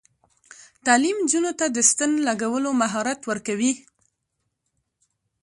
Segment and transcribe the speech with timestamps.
[0.85, 3.73] تعلیم نجونو ته د ستن لګولو مهارت ورکوي.